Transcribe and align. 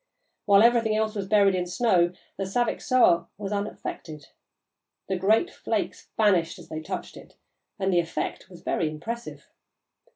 While 0.45 0.63
everything 0.63 0.95
else 0.95 1.13
was 1.13 1.27
buried 1.27 1.53
in 1.53 1.67
snow, 1.67 2.13
the 2.35 2.45
Saviksoah 2.47 3.27
was 3.37 3.51
unaffected. 3.51 4.29
The 5.07 5.15
great 5.15 5.51
flakes 5.51 6.09
vanished 6.17 6.57
as 6.57 6.69
they 6.69 6.81
touched 6.81 7.15
it, 7.15 7.35
and 7.77 7.93
the 7.93 7.99
effect 7.99 8.49
was 8.49 8.63
very 8.63 8.89
impressive. 8.89 9.51